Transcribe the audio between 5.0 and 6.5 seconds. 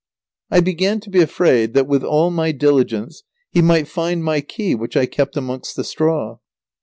kept amongst the straw.